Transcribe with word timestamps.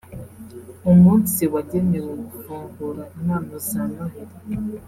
umunsi 0.91 1.41
wagenewe 1.53 2.11
gufungura 2.31 3.01
impano 3.17 3.53
za 3.67 3.81
Noheli 3.93 4.35